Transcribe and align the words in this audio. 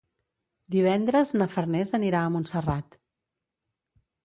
Divendres 0.75 1.33
na 1.41 1.49
Farners 1.57 1.93
anirà 1.99 2.23
a 2.23 2.33
Montserrat. 2.39 3.01